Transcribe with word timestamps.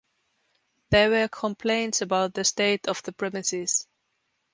There 0.89 1.11
were 1.11 1.27
complaints 1.27 2.01
about 2.01 2.33
the 2.33 2.43
state 2.43 2.87
of 2.87 3.03
the 3.03 3.11
premises. 3.11 3.85